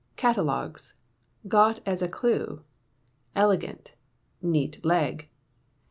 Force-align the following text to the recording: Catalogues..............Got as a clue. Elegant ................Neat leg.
Catalogues..............Got 0.15 1.81
as 1.87 2.01
a 2.01 2.07
clue. 2.07 2.63
Elegant 3.35 3.93
................Neat 4.41 4.83
leg. 4.83 5.29